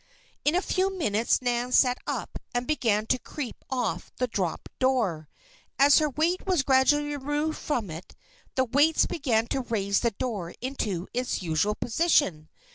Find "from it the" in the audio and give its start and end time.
7.59-8.65